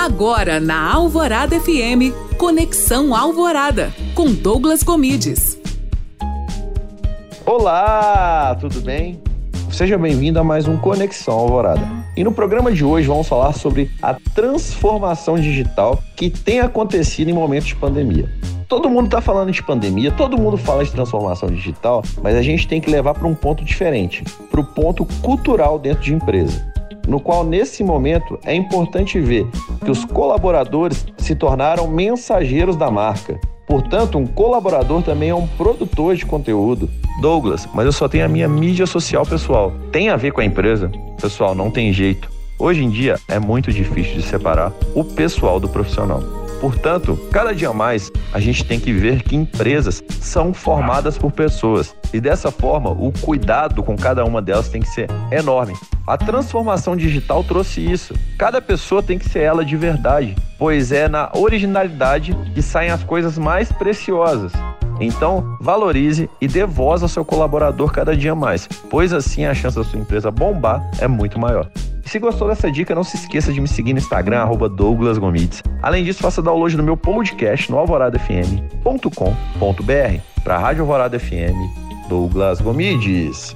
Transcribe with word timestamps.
Agora 0.00 0.58
na 0.58 0.94
Alvorada 0.94 1.60
FM, 1.60 2.16
Conexão 2.38 3.14
Alvorada, 3.14 3.92
com 4.14 4.32
Douglas 4.32 4.82
Comides. 4.82 5.60
Olá, 7.44 8.56
tudo 8.58 8.80
bem? 8.80 9.20
Seja 9.70 9.98
bem-vindo 9.98 10.40
a 10.40 10.42
mais 10.42 10.66
um 10.66 10.78
Conexão 10.78 11.34
Alvorada. 11.34 11.86
E 12.16 12.24
no 12.24 12.32
programa 12.32 12.72
de 12.72 12.82
hoje 12.82 13.08
vamos 13.08 13.28
falar 13.28 13.52
sobre 13.52 13.90
a 14.00 14.14
transformação 14.34 15.38
digital 15.38 16.02
que 16.16 16.30
tem 16.30 16.60
acontecido 16.60 17.28
em 17.28 17.34
momentos 17.34 17.68
de 17.68 17.76
pandemia. 17.76 18.26
Todo 18.66 18.88
mundo 18.88 19.04
está 19.04 19.20
falando 19.20 19.52
de 19.52 19.62
pandemia, 19.62 20.10
todo 20.10 20.38
mundo 20.38 20.56
fala 20.56 20.82
de 20.82 20.92
transformação 20.92 21.50
digital, 21.50 22.02
mas 22.22 22.36
a 22.36 22.42
gente 22.42 22.66
tem 22.66 22.80
que 22.80 22.90
levar 22.90 23.12
para 23.12 23.28
um 23.28 23.34
ponto 23.34 23.62
diferente, 23.62 24.24
para 24.50 24.62
o 24.62 24.64
ponto 24.64 25.04
cultural 25.20 25.78
dentro 25.78 26.02
de 26.02 26.14
empresa 26.14 26.69
no 27.06 27.20
qual 27.20 27.44
nesse 27.44 27.82
momento 27.82 28.38
é 28.44 28.54
importante 28.54 29.20
ver 29.20 29.46
que 29.84 29.90
os 29.90 30.04
colaboradores 30.04 31.06
se 31.18 31.34
tornaram 31.34 31.88
mensageiros 31.88 32.76
da 32.76 32.90
marca. 32.90 33.38
Portanto, 33.66 34.18
um 34.18 34.26
colaborador 34.26 35.02
também 35.02 35.28
é 35.28 35.34
um 35.34 35.46
produtor 35.46 36.16
de 36.16 36.26
conteúdo. 36.26 36.90
Douglas, 37.20 37.68
mas 37.72 37.86
eu 37.86 37.92
só 37.92 38.08
tenho 38.08 38.24
a 38.24 38.28
minha 38.28 38.48
mídia 38.48 38.86
social 38.86 39.24
pessoal. 39.24 39.72
Tem 39.92 40.08
a 40.08 40.16
ver 40.16 40.32
com 40.32 40.40
a 40.40 40.44
empresa? 40.44 40.90
Pessoal, 41.20 41.54
não 41.54 41.70
tem 41.70 41.92
jeito. 41.92 42.28
Hoje 42.58 42.82
em 42.82 42.90
dia 42.90 43.16
é 43.28 43.38
muito 43.38 43.72
difícil 43.72 44.14
de 44.14 44.22
separar 44.22 44.72
o 44.94 45.04
pessoal 45.04 45.60
do 45.60 45.68
profissional. 45.68 46.39
Portanto, 46.60 47.18
cada 47.32 47.54
dia 47.54 47.72
mais 47.72 48.12
a 48.32 48.38
gente 48.38 48.64
tem 48.64 48.78
que 48.78 48.92
ver 48.92 49.22
que 49.22 49.34
empresas 49.34 50.04
são 50.20 50.52
formadas 50.52 51.16
por 51.16 51.32
pessoas 51.32 51.94
e 52.12 52.20
dessa 52.20 52.50
forma 52.50 52.90
o 52.90 53.12
cuidado 53.20 53.82
com 53.82 53.96
cada 53.96 54.24
uma 54.24 54.42
delas 54.42 54.68
tem 54.68 54.82
que 54.82 54.88
ser 54.88 55.08
enorme. 55.30 55.74
A 56.06 56.18
transformação 56.18 56.96
digital 56.96 57.42
trouxe 57.42 57.80
isso. 57.80 58.14
Cada 58.36 58.60
pessoa 58.60 59.02
tem 59.02 59.18
que 59.18 59.28
ser 59.28 59.40
ela 59.40 59.64
de 59.64 59.76
verdade, 59.76 60.36
pois 60.58 60.92
é 60.92 61.08
na 61.08 61.30
originalidade 61.34 62.36
que 62.54 62.60
saem 62.60 62.90
as 62.90 63.02
coisas 63.02 63.38
mais 63.38 63.72
preciosas. 63.72 64.52
Então, 65.00 65.56
valorize 65.60 66.28
e 66.40 66.46
dê 66.46 66.66
voz 66.66 67.02
ao 67.02 67.08
seu 67.08 67.24
colaborador 67.24 67.90
cada 67.90 68.14
dia 68.14 68.34
mais, 68.34 68.66
pois 68.90 69.14
assim 69.14 69.46
a 69.46 69.54
chance 69.54 69.76
da 69.76 69.84
sua 69.84 69.98
empresa 69.98 70.30
bombar 70.30 70.90
é 70.98 71.08
muito 71.08 71.38
maior. 71.38 71.70
Se 72.10 72.18
gostou 72.18 72.48
dessa 72.48 72.68
dica, 72.68 72.92
não 72.92 73.04
se 73.04 73.16
esqueça 73.16 73.52
de 73.52 73.60
me 73.60 73.68
seguir 73.68 73.92
no 73.92 74.00
Instagram, 74.00 74.40
arroba 74.40 74.68
Douglas 74.68 75.16
Gomides. 75.16 75.62
Além 75.80 76.02
disso, 76.02 76.20
faça 76.20 76.42
download 76.42 76.76
no 76.76 76.82
meu 76.82 76.96
podcast 76.96 77.70
no 77.70 77.78
alvoradafm.com.br. 77.78 80.42
Para 80.42 80.56
a 80.56 80.58
Rádio 80.58 80.82
Alvorada 80.82 81.20
FM, 81.20 81.54
Douglas 82.08 82.60
Gomides. 82.60 83.54